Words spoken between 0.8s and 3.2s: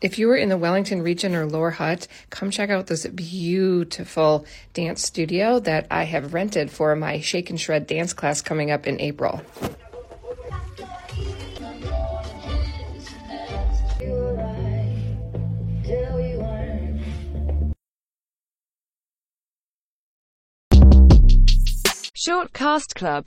region or Lower Hutt, come check out this